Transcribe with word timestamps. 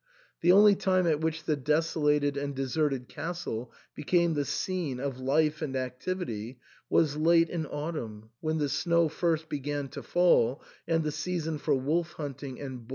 The 0.41 0.51
only 0.51 0.73
time 0.75 1.05
at 1.05 1.21
which 1.21 1.43
the 1.43 1.55
desolated 1.55 2.35
and 2.35 2.55
deserted 2.55 3.07
castle 3.07 3.71
became 3.93 4.33
the 4.33 4.45
scene 4.45 4.99
of 4.99 5.19
life 5.19 5.61
and 5.61 5.75
activity 5.75 6.59
was 6.89 7.17
late 7.17 7.49
in 7.51 7.67
autumn, 7.67 8.31
when 8.39 8.57
the 8.57 8.67
snow 8.69 9.09
first 9.09 9.47
began 9.47 9.89
to 9.89 10.01
fall 10.01 10.63
and 10.87 11.03
the 11.03 11.11
sea 11.11 11.39
son 11.39 11.59
for 11.59 11.75
wolf 11.75 12.13
hunting 12.13 12.53
and 12.53 12.57
boar 12.57 12.65
hunting 12.65 12.79
arrived. 12.79 12.89